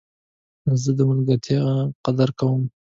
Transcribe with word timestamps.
زه 0.81 0.91
د 0.97 0.99
ملګرتیا 1.09 1.63
قدر 2.05 2.29
کوم. 2.39 2.61